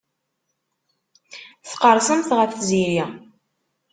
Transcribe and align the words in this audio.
Tqerrsemt 1.69 2.29
ɣef 2.37 2.51
Tiziri. 2.53 3.05